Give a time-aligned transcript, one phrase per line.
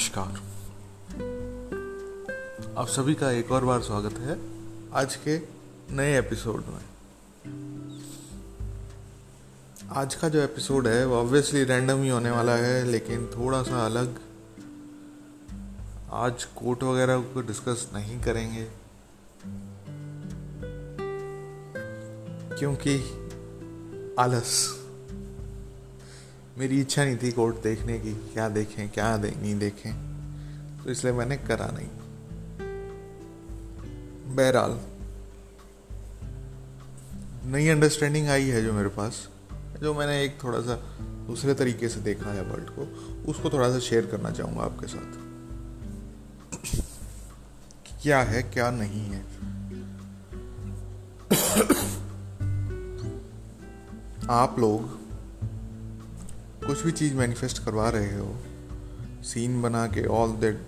[0.00, 0.32] नमस्कार।
[2.76, 4.40] आप सभी का एक और बार स्वागत है
[4.92, 5.40] आज के
[5.94, 6.84] नए एपिसोड में।
[9.92, 13.86] आज का जो एपिसोड है, वो ऑब्वियसली रैंडम ही होने वाला है, लेकिन थोड़ा सा
[13.86, 14.20] अलग।
[16.10, 18.68] आज कोट वगैरह को डिस्कस नहीं करेंगे।
[22.58, 22.96] क्योंकि
[24.18, 24.79] आलस।
[26.60, 29.92] मेरी इच्छा नहीं थी कोर्ट देखने की क्या देखें क्या दे, नहीं देखें।
[30.84, 31.88] तो इसलिए मैंने करा नहीं।
[34.36, 34.80] बहरहाल
[37.52, 39.28] नई अंडरस्टैंडिंग आई है जो मेरे पास
[39.82, 40.74] जो मैंने एक थोड़ा सा
[41.26, 42.82] दूसरे तरीके से देखा है वर्ल्ड को
[43.30, 45.18] उसको थोड़ा सा शेयर करना चाहूँगा आपके साथ।
[48.02, 49.20] क्या है क्या नहीं है।
[54.30, 54.99] आप लोग
[56.66, 58.36] कुछ भी चीज़ मैनिफेस्ट करवा रहे हो
[59.22, 60.66] सीन बना के ऑल दैट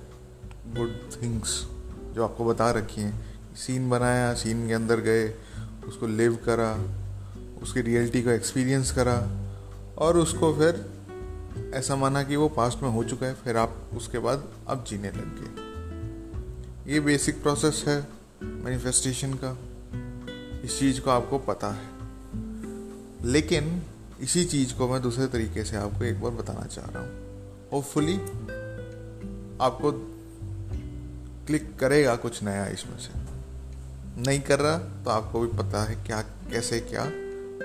[0.77, 1.67] गुड थिंग्स
[2.15, 5.35] जो आपको बता रखी हैं सीन बनाया सीन के अंदर गए,
[5.87, 6.79] उसको लिव करा,
[7.63, 9.29] उसकी रियलिटी का एक्सपीरियंस करा,
[9.99, 10.91] और उसको फिर
[11.75, 15.09] ऐसा माना कि वो पास्ट में हो चुका है, फिर आप उसके बाद अब जीने
[15.09, 15.73] लग गए।
[16.93, 18.09] ये बेसिक प्रोसेस है
[18.43, 19.59] मैनिफेस्टेशन का।
[20.65, 21.89] इस चीज़ को आपको पता है।
[23.25, 23.83] लेकिन
[24.23, 27.11] इसी चीज़ को मैं दूसरे तरीके से आपको एक बार बताना चाह रहा हूँ।
[27.73, 28.17] होपफुली
[29.61, 29.93] आपको
[31.47, 33.11] क्लिक करेगा कुछ नया इसमें से।
[34.23, 37.05] नहीं कर रहा तो आपको भी पता है क्या, कैसे क्या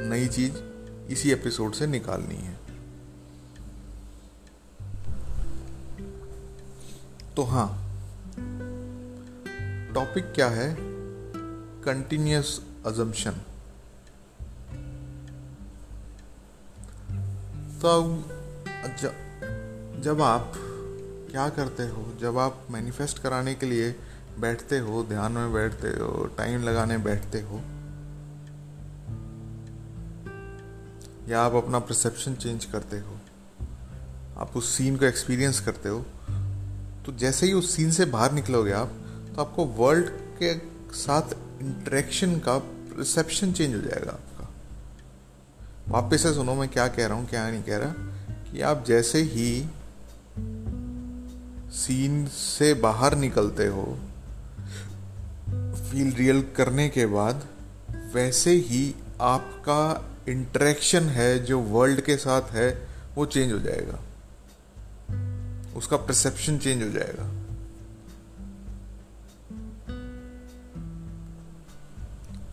[0.09, 0.57] नई चीज़
[1.11, 2.57] इसी एपिसोड से निकालनी है।
[7.35, 7.67] तो हाँ
[9.93, 10.75] टॉपिक क्या है?
[11.83, 13.41] कंटिन्यूस अजम्पशन
[17.81, 17.89] तो
[20.03, 20.53] जब आप
[21.31, 23.89] क्या करते हो, जब आप मैनिफेस्ट कराने के लिए
[24.39, 27.61] बैठते हो, ध्यान में बैठते हो टाइम लगाने बैठते हो,
[31.29, 33.19] या आप अपना परसेप्शन चेंज करते हो,
[34.37, 35.99] आप उस सीन को एक्सपीरियंस करते हो
[37.05, 38.91] तो जैसे ही उस सीन से बाहर निकलोगे आप
[39.35, 40.09] तो आपको वर्ल्ड
[40.41, 40.53] के
[40.97, 44.19] साथ इंटरेक्शन का परसेप्शन चेंज हो जाएगा।
[45.87, 47.91] वापस से सुनो, मैं क्या कह रहा हूँ, क्या नहीं कह रहा,
[48.51, 49.69] कि आप जैसे ही
[51.71, 53.99] सीन से बाहर निकलते हो
[55.91, 57.47] फील रियल करने के बाद,
[58.13, 63.99] वैसे ही आपका इंटरेक्शन है, जो वर्ल्ड के साथ है, वो चेंज हो जाएगा।
[65.75, 67.31] उसका परसेप्शन चेंज हो जाएगा।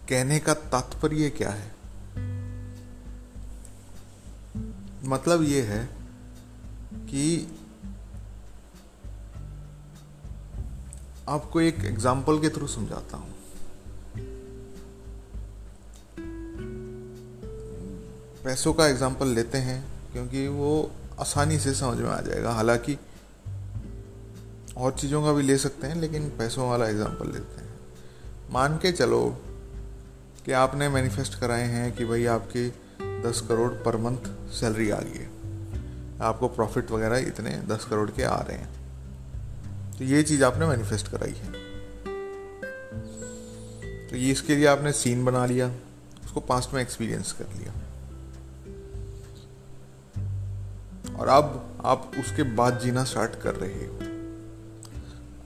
[0.09, 1.74] कहने का तात्पर्य क्या है?
[5.05, 5.85] मतलब ये है
[7.05, 7.49] कि
[11.29, 13.33] आपको एक एग्ज़ाम्पल के थ्रू समझाता हूँ।
[18.45, 19.83] पैसों का एग्ज़ाम्पल लेते हैं,
[20.13, 20.91] क्योंकि वो
[21.21, 22.97] आसानी से समझ में आ जाएगा। हालाँकि
[24.77, 27.73] और चीज़ों का भी ले सकते हैं, लेकिन पैसों वाला एग्ज़ाम्पल लेते हैं।
[28.51, 29.23] मान के चलो
[30.45, 32.69] कि आपने मैनिफेस्ट कराए हैं कि भाई आपकी
[33.27, 35.31] दस करोड़ पर मंथ सैलरी आ गई है।
[36.23, 38.85] आपको प्रॉफिट वगैरह इतने दस करोड़ के आ रहे हैं।
[39.99, 41.53] तो ये चीज़ आपने मैनिफेस्ट कराई है।
[44.09, 45.73] तो ये इसके लिए आपने सीन बना लिया,
[46.25, 47.73] उसको पास्ट में एक्सपीरियंस कर लिया।
[51.17, 53.99] और अब आप उसके बाद जीना स्टार्ट कर रहे हो।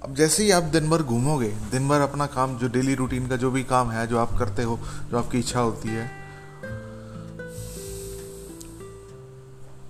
[0.02, 3.36] अब जैसे ही आप दिन भर घूमोगे, दिन भर अपना काम, जो डेली रूटीन का
[3.36, 6.17] जो भी काम है, जो आप करते हो, जो आपकी इच्छा होती है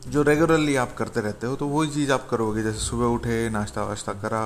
[0.08, 3.82] जो रेगुलरली आप करते रहते हो तो वही चीज़ आप करोगे, जैसे सुबह उठे, नाश्ता
[3.84, 4.42] वाश्ता करा,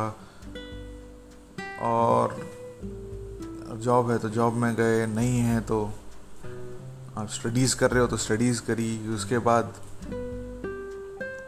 [1.83, 2.37] और
[3.83, 5.85] जॉब है तो जॉब में गए, नहीं है तो
[7.17, 9.75] आप स्टडीज़ कर रहे हो तो स्टडीज़ करी, उसके बाद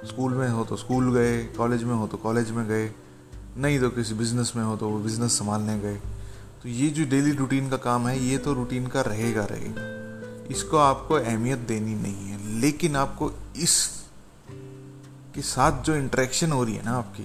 [0.06, 2.90] स्कूल में हो तो स्कूल गए कॉलेज में हो तो कॉलेज में गए,
[3.56, 5.96] नहीं तो किसी बिज़नेस में हो तो वो बिज़नेस संभालने गए।
[6.62, 9.93] तो ये जो डेली रूटीन का काम है, ये तो रूटीन का रहेगा रहेगा।
[10.50, 13.76] इसको आपको अहमियत देनी नहीं है, लेकिन आपको इस
[15.34, 17.22] के साथ जो इंटरेक्शन हो रही है ना आपकी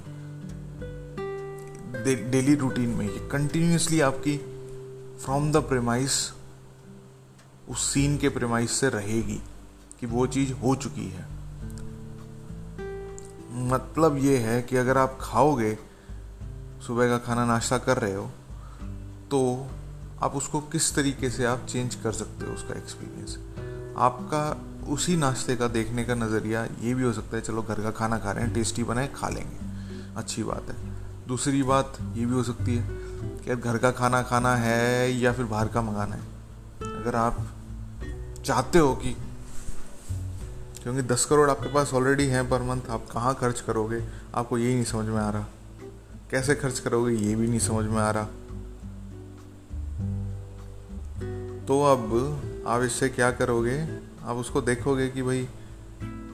[2.29, 4.37] डेली रूटीन में ये कंटिन्यूसली आपकी
[5.25, 6.33] फ्रॉम द प्रेमाइस
[7.69, 9.41] उस सीन के प्रेमाइस से रहेगी
[9.99, 11.25] कि वो चीज़ हो चुकी है।
[13.67, 15.77] मतलब ये है कि अगर आप खाओगे,
[16.87, 18.31] सुबह का खाना नाश्ता कर रहे हो
[19.31, 19.67] तो
[20.21, 23.35] आप उसको किस तरीके से आप चेंज कर सकते हो उसका एक्सपीरियंस
[23.97, 27.91] आपका उसी नाश्ते का देखने का नज़रिया ये भी हो सकता है, चलो घर का
[27.91, 29.57] खाना खा रहे हैं टेस्टी बनाए खा लेंगे।
[30.17, 30.75] अच्छी बात है।
[31.27, 32.87] दूसरी बात ये भी हो सकती है
[33.21, 36.21] कि घर का खाना खाना है या फिर बाहर का मंगाना है।
[36.99, 37.47] अगर आप
[38.45, 39.13] चाहते हो कि,
[40.83, 44.03] क्योंकि दस करोड़ आपके पास ऑलरेडी हैं पर मंथ आप कहाँ खर्च करोगे?
[44.35, 45.45] आपको यही नहीं समझ में आ रहा।
[46.31, 47.15] कैसे खर्च करोगे?
[47.15, 48.25] ये भी नहीं समझ में आ रहा।
[51.65, 52.11] तो अब
[52.67, 54.08] आप इससे क्या करोगे?
[54.29, 55.47] आप उसको देखोगे कि भाई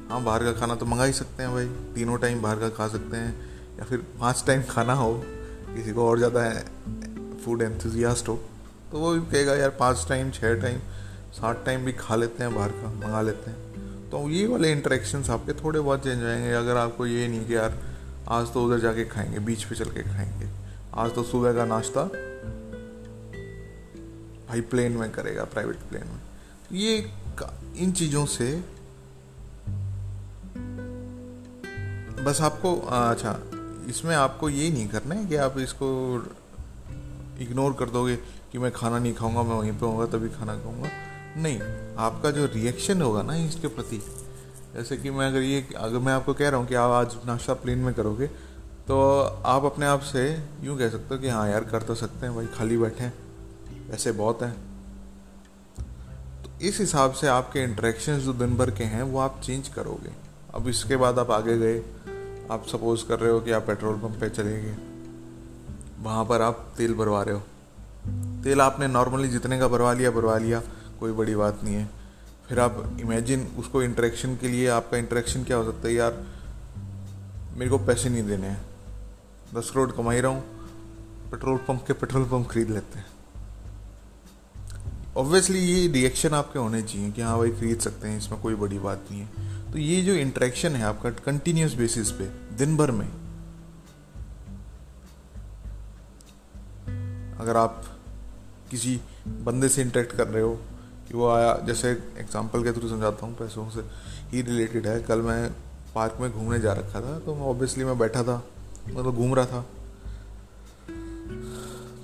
[0.10, 1.66] हाँ बाहर का खाना तो मंगा ही सकते हैं भाई।
[1.96, 5.14] तीनों टाइम बाहर का खा सकते हैं। या फिर पाँच टाइम खाना हो,
[5.76, 6.50] किसी को और ज़्यादा
[7.46, 8.36] फ़ूड एंथुजियास्ट हो
[8.92, 10.80] तो वो भी कहेगा, यार, पाँच टाइम छः टाइम
[11.34, 15.30] सात टाइम भी खा लेते हैं बाहर का, मंगा लेते हैं। तो ये वाले इंटरेक्शंस
[15.30, 17.78] आपके थोड़े बहुत चेंज जाएँगे अगर आपको ये नहीं कि, यार,
[18.30, 20.50] आज तो उधर जाके खाएँगे, बीच पे चल के खाएँगे।
[20.94, 22.04] आज तो सुबह का नाश्ता
[24.48, 26.20] भाई प्लेन में करेगा प्राइवेट प्लेन में।
[26.70, 27.00] तो ये
[27.77, 28.48] इन चीज़ों से
[32.24, 33.39] बस आपको अच्छा
[33.89, 35.88] इसमें आपको ये नहीं करना है कि आप इसको
[37.42, 38.16] इग्नोर कर दोगे
[38.51, 40.89] कि मैं खाना नहीं खाऊँगा, मैं वहीं पे होऊँगा, तभी खाना खाऊँगा।
[41.38, 41.60] नहीं,
[41.98, 43.98] आपका जो रिएक्शन होगा ना इसके प्रति,
[44.75, 47.54] जैसे कि मैं अगर ये, अगर मैं आपको कह रहा हूँ कि आप आज नाश्ता
[47.54, 48.27] प्लेन में करोगे
[48.88, 48.98] तो
[49.45, 50.24] आप अपने आप से
[50.63, 53.13] यूँ कह सकते हो कि हाँ यार, कर तो सकते हैं, भाई, खाली बैठे हैं
[53.89, 54.75] वैसे बहुत हैं।
[56.62, 60.12] इस हिसाब से आपके इंट्रैक्शन जो दिन भर के हैं, वो आप चेंज करोगे।
[60.54, 61.80] अब इसके बाद आप आगे गए,
[62.52, 64.78] आप सपोज़ कर रहे हो कि आप पेट्रोल पंप पे चले गए।
[66.02, 67.42] वहाँ पर आप तेल भरवा रहे हो।
[68.44, 70.62] तेल आपने नॉर्मली जितने का भरवा लिया भरवा लिया,
[71.00, 71.90] कोई बड़ी बात नहीं है।
[72.50, 76.24] फिर आप इमेजिन उसको इंटरेक्शन के लिए आपका इंटरेक्शन क्या हो सकता है, यार,
[77.58, 78.66] मेरे को पैसे नहीं देने हैं।
[79.56, 80.44] दस करोड़ कमाई रहा हूँ
[81.31, 83.06] पेट्रोल पंप के पेट्रोल पंप खरीद लेते हैं।
[85.16, 88.80] ऑब्वियसली ये रिएक्शन आपके होने चाहिए कि हाँ भाई खरीद सकते हैं, इसमें कोई बड़ी
[88.80, 92.26] बात नहीं है। तो ये जो इंट्रैक्शन है आपका कंटिन्यूस बेसिस पे,
[92.58, 93.08] दिन भर में,
[97.40, 97.84] अगर आप
[98.72, 100.56] किसी बंदे से इंटरेक्ट कर रहे हो,
[101.08, 103.82] कि वो आया, जैसे एग्जांपल के थ्रू समझाता हूँ, पैसों से
[104.32, 105.50] ही रिलेटेड है। कल मैं
[105.96, 108.36] पार्क में घूमने जा रखा था तो ऑब्वियसली मैं बैठा था
[108.88, 109.66] मतलब घूम रहा था।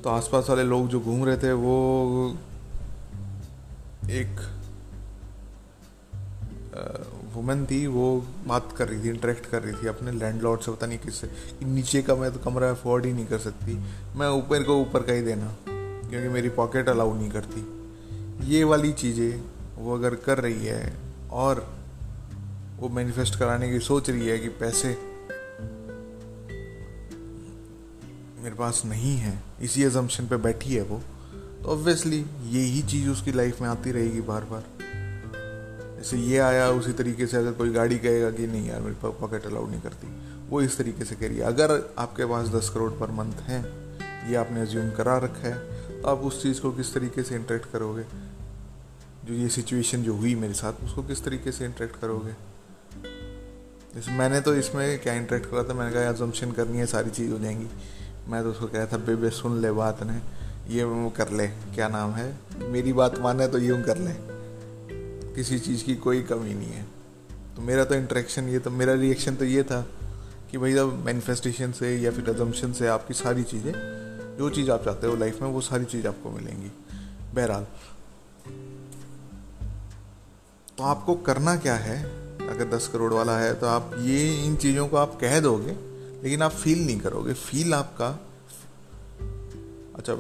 [0.04, 2.38] तो आसपास वाले लोग जो घूम रहे थे, वो
[4.12, 4.40] एक
[7.36, 8.06] वुमेन थी, वो
[8.48, 11.66] बात कर रही थी इंटरेक्ट कर रही थी अपने लैंडलॉर्ड से, पता नहीं किससे, कि
[11.66, 13.74] नीचे का मैं तो कमरा अफोर्ड ही नहीं कर सकती।
[14.16, 18.92] मैं ऊपर को ऊपर का ही देना, क्योंकि मेरी पॉकेट अलाउ नहीं करती। ये वाली
[18.94, 19.44] चीज़ें
[19.78, 20.94] वो अगर कर रही है,
[21.32, 21.66] और
[22.80, 24.98] वो मैनिफेस्ट कराने की सोच रही है कि पैसे
[28.44, 31.02] मेरे पास नहीं है, इसी एजम्पन पे बैठी है वो।
[31.62, 34.64] तो ऑब्वियसली यही चीज़ उसकी लाइफ में आती रहेगी बार बार
[35.98, 39.46] जैसे ये आया, उसी तरीके से अगर कोई गाड़ी कहेगा कि नहीं यार, मेरे पॉकेट
[39.46, 40.08] अलाउड नहीं करती,
[40.50, 44.62] वो इस तरीके से करिए अगर आपके पास दस करोड़ पर मंथ हैं, ये आपने
[44.64, 48.04] एज्यूम करा रखा है तो आप उस चीज़ को किस तरीके से इंटरेक्ट करोगे?
[49.26, 52.34] जो ये सिचुएशन जो हुई मेरे साथ, उसको किस तरीके से इंटरेक्ट करोगे?
[53.96, 55.74] जैसे मैंने तो इसमें क्या इंटरेक्ट करा था?
[55.74, 57.68] मैंने कहा एजम्पन करनी है, सारी चीज़ हो जाएँगी।
[58.28, 60.41] मैं तो उसको कहा था, बेबे, सुन ले बात ने?
[60.68, 62.38] ये वो कर ले, क्या नाम है?
[62.58, 64.14] मेरी बात माने तो यूँ कर ले।
[65.36, 66.84] किसी चीज़ की कोई कमी नहीं है।
[67.56, 69.82] तो मेरा तो इंट्रैक्शन ये तो मेरा रिएक्शन तो ये था
[70.52, 73.74] कि भाई अब मैनिफेस्टेशन से या फिर एजम्पन से आपकी सारी चीज़ें,
[74.38, 76.72] जो चीज़ आप चाहते हो लाइफ में, वो सारी चीज़ आपको मिलेंगी।
[77.36, 77.68] बहरहाल।
[80.78, 82.04] तो आपको करना क्या है?
[82.42, 85.72] अगर दस करोड़ वाला है तो आप ये इन चीज़ों को आप कह दोगे,
[86.24, 88.10] लेकिन आप फील नहीं करोगे। फील आपका
[89.96, 90.14] अच्छा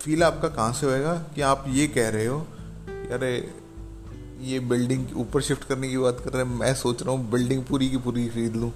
[0.00, 2.40] फील आपका कहाँ से होएगा कि आप ये कह रहे हो?
[3.12, 3.52] अरे,
[4.40, 7.64] ये बिल्डिंग ऊपर शिफ्ट करने की बात कर रहे हैं, मैं सोच रहा हूँ बिल्डिंग
[7.64, 8.72] पूरी की पूरी खरीद लूँ।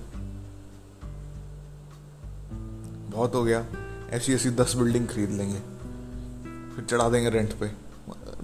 [3.10, 3.64] बहुत हो गया।
[4.10, 5.58] ऐसी ऐसी दस बिल्डिंग खरीद लेंगे।
[6.74, 7.70] फिर चढ़ा देंगे रेंट पे।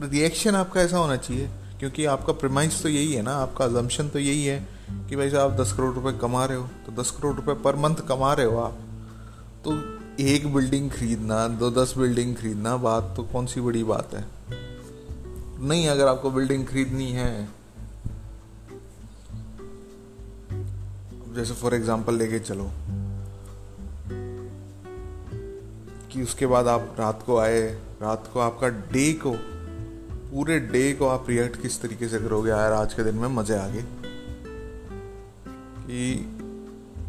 [0.07, 4.19] रिएक्शन आपका ऐसा होना चाहिए, क्योंकि आपका प्रमाइज तो यही है ना, आपका अजम्पन तो
[4.19, 4.69] यही है
[5.09, 7.97] कि भाई साहब दस करोड़ रुपए कमा रहे हो तो दस करोड़ रुपए पर मंथ
[8.09, 8.79] कमा रहे हो आप।
[9.65, 9.73] तो
[10.21, 14.25] एक बिल्डिंग खरीदना, दो दस बिल्डिंग खरीदना, बात तो कौन सी बड़ी बात है?
[15.69, 17.49] नहीं, अगर आपको बिल्डिंग खरीदनी है,
[21.35, 22.71] जैसे फॉर एग्जांपल लेके चलो,
[26.13, 27.61] कि उसके बाद आप रात को आए,
[28.03, 29.33] रात को आपका डे को,
[30.31, 32.51] पूरे डे को आप रिएक्ट किस तरीके से करोगे?
[32.51, 33.85] यार, आज के दिन में मज़े आ गए।
[35.81, 36.15] कि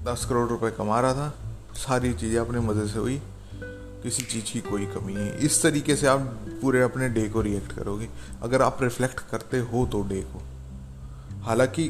[0.04, 1.39] दस करोड़ रुपए कमा रहा था
[1.80, 3.22] सारी चीज़ें अपने मज़े से हुई।
[4.04, 6.20] किसी चीज़ की कोई कमी नहीं। इस तरीके से आप
[6.62, 8.10] पूरे अपने डे को रिएक्ट करोगे।
[8.42, 10.42] अगर आप रिफ्लेक्ट करते हो तो डे को।
[11.42, 11.88] हालाँकि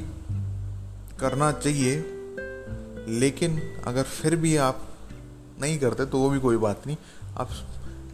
[1.19, 1.96] करना चाहिए,
[3.19, 4.88] लेकिन अगर फिर भी आप
[5.62, 6.98] नहीं करते तो वो भी कोई बात नहीं।
[7.38, 7.50] आप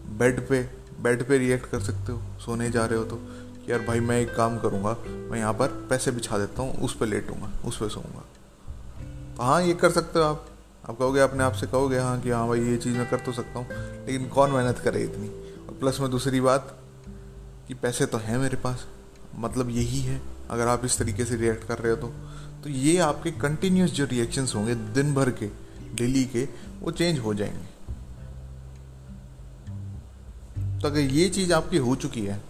[0.10, 0.63] बेड पे
[1.01, 4.22] बेड पे रिएक्ट कर सकते हो, सोने जा रहे हो तो। कि यार भाई, मैं
[4.22, 7.89] एक काम करूँगा, मैं यहाँ पर पैसे बिछा देता हूँ, उस पर लेटूँगा, उस पर
[7.89, 8.24] सोऊँगा।
[9.44, 10.50] हाँ ये कर सकते हो आप।
[10.89, 13.32] आप कहोगे, अपने आप से कहोगे हाँ कि हाँ भाई, ये चीज़ मैं कर तो
[13.32, 13.68] सकता हूँ,
[14.06, 15.27] लेकिन कौन मेहनत करे इतनी?
[15.68, 16.80] और प्लस में दूसरी बात
[17.68, 18.86] कि पैसे तो हैं मेरे पास
[19.36, 22.08] मतलब यही है, अगर आप इस तरीके से रिएक्ट कर रहे हो तो।
[22.63, 25.48] तो ये आपके कंटिन्यूस जो रिएक्शंस होंगे, दिन भर के
[25.96, 26.48] डेली के,
[26.82, 27.75] वो चेंज हो जाएँगे।
[30.82, 32.42] तो अगर ये चीज़ आपकी हो चुकी है,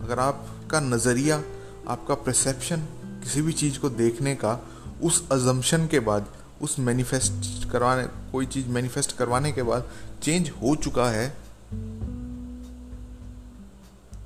[0.00, 1.42] अगर आपका नज़रिया,
[1.88, 2.76] आपका परसेप्शन
[3.22, 4.66] किसी भी चीज़ को देखने का,
[5.02, 6.26] उस अजम्पशन के बाद
[6.62, 9.88] उस मैनिफेस्ट करवाने, कोई चीज़ मैनिफेस्ट करवाने के बाद
[10.22, 11.28] चेंज हो चुका है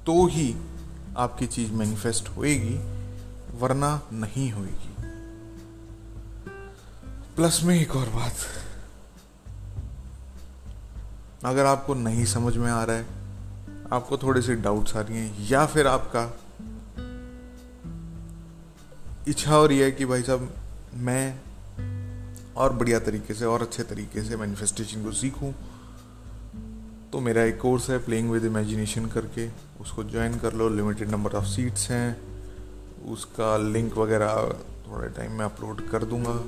[0.06, 0.54] तो ही
[1.16, 2.74] आपकी चीज़ मैनिफेस्ट होएगी,
[3.58, 4.94] वरना नहीं होएगी।
[7.36, 8.34] प्लस में एक और बात।
[11.44, 13.06] अगर आपको नहीं समझ में आ रहा है,
[13.92, 16.22] आपको थोड़े से डाउट्स आ रही हैं, या फिर आपका
[19.28, 20.54] इच्छा हो रही है कि भाई साहब,
[20.94, 21.45] मैं
[22.56, 25.52] और बढ़िया तरीके से, और अच्छे तरीके से मैनिफेस्टेशन को सीखूं।
[27.12, 29.48] तो मेरा एक कोर्स है प्लेइंग विद इमेजिनेशन करके।
[29.80, 32.20] उसको ज्वाइन कर लो लिमिटेड नंबर ऑफ़ सीट्स हैं।
[33.08, 34.58] उसका लिंक वगैरह
[34.88, 36.40] थोड़े टाइम में अपलोड कर दूँगा।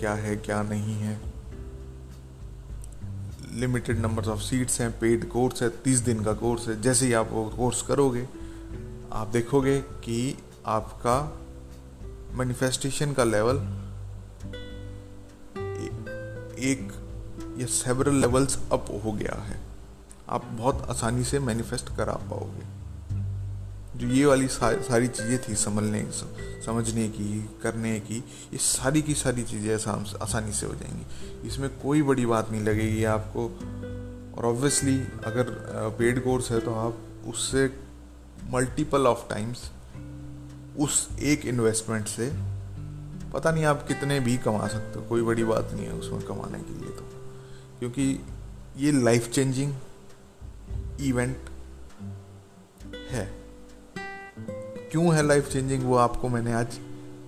[0.00, 1.20] क्या है, क्या नहीं है।
[3.54, 7.12] लिमिटेड नंबर ऑफ़ सीट्स हैं पेड कोर्स है, तीस दिन का कोर्स है। जैसे ही
[7.12, 8.28] आप वो कोर्स करोगे,
[9.12, 11.38] आप देखोगे कि आपका
[12.38, 13.89] मैनिफेस्टेशन का लेवल
[16.62, 16.92] एक
[17.58, 19.60] या सेवरल लेवल्स अप हो गया है।
[20.28, 22.80] आप बहुत आसानी से मैनिफेस्ट करा पाओगे।
[23.98, 26.04] जो ये वाली सारी चीज़ें थी समझने
[26.66, 28.18] समझने की, करने की,
[28.52, 29.74] ये सारी की सारी चीज़ें
[30.22, 33.44] आसानी से हो जाएँगी। इसमें कोई बड़ी बात नहीं लगेगी आपको।
[34.38, 35.44] और ऑब्वियसली अगर
[35.98, 37.80] पेड कोर्स है तो आप उससे
[38.50, 39.70] मल्टीपल ऑफ़ टाइम्स
[40.78, 42.26] उस एक इन्वेस्टमेंट से
[43.32, 46.58] पता नहीं आप कितने भी कमा सकते हो, कोई बड़ी बात नहीं है उसमें कमाने
[46.58, 47.02] के लिए तो।
[47.78, 48.20] क्योंकि
[48.76, 49.74] ये लाइफ चेंजिंग
[51.00, 51.36] इवेंट
[53.10, 53.32] है।
[54.90, 56.78] क्यों है लाइफ चेंजिंग वो आपको मैंने आज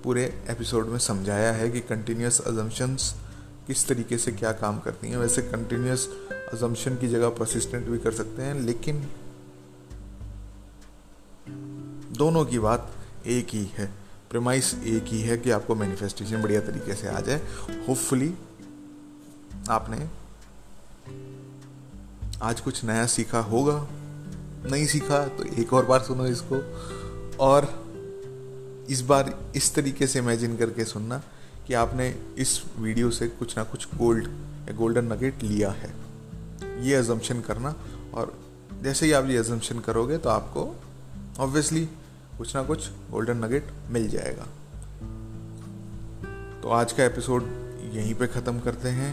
[0.05, 3.15] पूरे एपिसोड में समझाया है कि कंटिन्यूस अजम्पशंस
[3.67, 8.13] किस तरीके से क्या काम करती हैं। वैसे कंटिन्यूस अजम्पशन की जगह परसिस्टेंट भी कर
[8.13, 9.09] सकते हैं, लेकिन
[12.17, 12.93] दोनों की बात
[13.27, 14.02] एक ही है।
[14.33, 17.43] प्रेमाइस एक ही है कि आपको मैनिफेस्टेशन बढ़िया तरीके से आ जाए।
[17.89, 18.35] होपफुली
[19.69, 20.09] आपने
[22.43, 23.89] आज कुछ नया सीखा होगा।
[24.71, 26.57] नहीं सीखा तो एक और बार सुनो इसको।
[27.41, 27.83] और
[28.91, 31.23] इस बार इस तरीके से इमेजिन करके सुनना
[31.67, 34.27] कि आपने इस वीडियो से कुछ ना कुछ गोल्ड
[34.69, 35.95] या गोल्डन नगेट लिया है।
[36.85, 37.75] ये अजम्पशन करना।
[38.15, 38.39] और
[38.83, 40.77] जैसे ही आप ये एजम्पन करोगे तो आपको
[41.39, 41.89] ऑब्वियसली
[42.39, 44.47] कुछ ना कुछ गोल्डन नगेट मिल जाएगा।
[46.63, 47.43] तो आज का एपिसोड
[47.93, 49.13] यहीं पे ख़त्म करते हैं।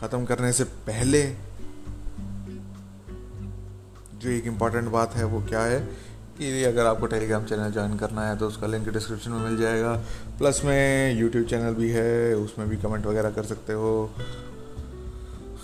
[0.00, 1.22] ख़त्म करने से पहले
[4.14, 5.80] जो एक इंपॉर्टेंट बात है वो क्या है
[6.38, 9.94] कि अगर आपको टेलीग्राम चैनल ज्वाइन करना है तो उसका लिंक डिस्क्रिप्शन में मिल जाएगा।
[10.38, 14.10] प्लस में यूट्यूब चैनल भी है, उसमें भी कमेंट वगैरह कर सकते हो।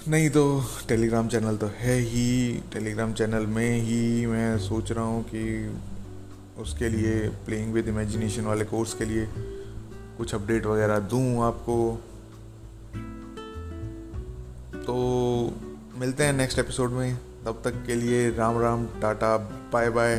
[0.09, 5.23] नहीं तो टेलीग्राम चैनल तो है ही। टेलीग्राम चैनल में ही मैं सोच रहा हूँ
[5.25, 5.75] कि
[6.59, 9.29] उसके लिए प्लेइंग विद इमेजिनेशन वाले कोर्स के लिए
[10.19, 12.01] कुछ अपडेट वगैरह दूँ आपको।
[14.83, 14.97] तो
[15.99, 19.37] मिलते हैं नेक्स्ट एपिसोड में। तब तक के लिए Ram Ram, tata
[19.73, 20.17] bye bye